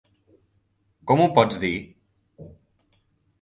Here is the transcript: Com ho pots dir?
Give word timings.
Com 1.11 1.21
ho 1.25 1.27
pots 1.35 1.61
dir? 1.65 1.73